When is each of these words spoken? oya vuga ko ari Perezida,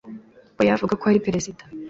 oya 0.61 0.79
vuga 0.81 0.93
ko 0.99 1.03
ari 1.09 1.23
Perezida, 1.25 1.61